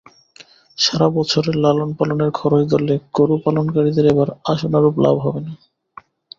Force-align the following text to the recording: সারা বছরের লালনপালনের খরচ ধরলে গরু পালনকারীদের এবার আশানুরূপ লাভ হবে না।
সারা 0.77 1.07
বছরের 1.09 1.55
লালনপালনের 1.55 2.31
খরচ 2.31 2.63
ধরলে 2.71 2.95
গরু 3.13 3.35
পালনকারীদের 3.43 4.05
এবার 4.05 4.29
আশানুরূপ 4.45 4.95
লাভ 4.97 5.15
হবে 5.25 5.41
না। 5.45 5.53